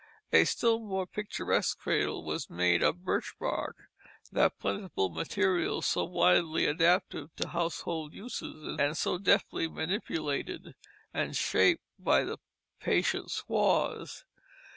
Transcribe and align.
A 0.33 0.45
still 0.45 0.79
more 0.79 1.05
picturesque 1.05 1.77
cradle 1.77 2.23
was 2.23 2.49
made 2.49 2.81
of 2.81 3.03
birch 3.03 3.35
bark, 3.39 3.77
that 4.31 4.57
plentiful 4.57 5.09
material 5.11 5.83
so 5.83 6.05
widely 6.05 6.65
adaptive 6.65 7.29
to 7.35 7.49
household 7.49 8.11
uses, 8.11 8.77
and 8.79 8.97
so 8.97 9.19
deftly 9.19 9.67
manipulated 9.67 10.73
and 11.13 11.35
shaped 11.35 11.83
by 11.99 12.23
the 12.23 12.39
patient 12.79 13.29
squaws. 13.29 14.25